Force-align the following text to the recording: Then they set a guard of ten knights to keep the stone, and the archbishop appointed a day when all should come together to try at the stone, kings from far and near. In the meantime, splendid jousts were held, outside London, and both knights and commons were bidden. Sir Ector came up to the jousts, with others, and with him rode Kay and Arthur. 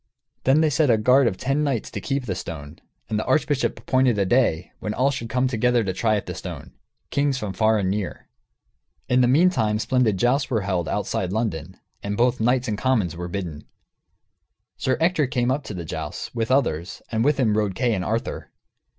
Then 0.45 0.61
they 0.61 0.71
set 0.71 0.89
a 0.89 0.97
guard 0.97 1.27
of 1.27 1.37
ten 1.37 1.63
knights 1.63 1.91
to 1.91 2.01
keep 2.01 2.25
the 2.25 2.33
stone, 2.33 2.79
and 3.07 3.19
the 3.19 3.25
archbishop 3.25 3.77
appointed 3.77 4.17
a 4.17 4.25
day 4.25 4.71
when 4.79 4.95
all 4.95 5.11
should 5.11 5.29
come 5.29 5.47
together 5.47 5.83
to 5.83 5.93
try 5.93 6.15
at 6.15 6.25
the 6.25 6.33
stone, 6.33 6.73
kings 7.11 7.37
from 7.37 7.53
far 7.53 7.77
and 7.77 7.91
near. 7.91 8.27
In 9.07 9.21
the 9.21 9.27
meantime, 9.27 9.77
splendid 9.77 10.17
jousts 10.17 10.49
were 10.49 10.61
held, 10.61 10.87
outside 10.89 11.31
London, 11.31 11.77
and 12.01 12.17
both 12.17 12.39
knights 12.41 12.67
and 12.67 12.79
commons 12.79 13.15
were 13.15 13.27
bidden. 13.27 13.65
Sir 14.75 14.97
Ector 14.99 15.27
came 15.27 15.51
up 15.51 15.63
to 15.65 15.75
the 15.75 15.85
jousts, 15.85 16.33
with 16.33 16.49
others, 16.49 17.03
and 17.11 17.23
with 17.23 17.39
him 17.39 17.55
rode 17.55 17.75
Kay 17.75 17.93
and 17.93 18.03
Arthur. 18.03 18.49